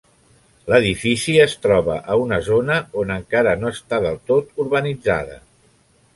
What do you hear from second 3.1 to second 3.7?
encara